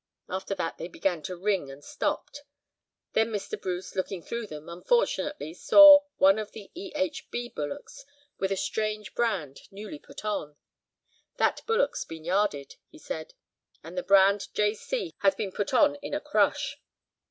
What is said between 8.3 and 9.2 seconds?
with a strange